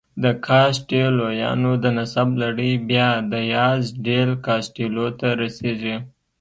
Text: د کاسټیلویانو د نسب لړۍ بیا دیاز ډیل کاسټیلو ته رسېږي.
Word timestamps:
د 0.23 0.25
کاسټیلویانو 0.45 1.71
د 1.83 1.85
نسب 1.97 2.29
لړۍ 2.43 2.73
بیا 2.89 3.09
دیاز 3.33 3.81
ډیل 4.05 4.29
کاسټیلو 4.45 5.07
ته 5.19 5.27
رسېږي. 5.41 5.95